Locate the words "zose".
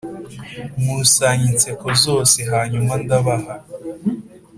2.03-2.37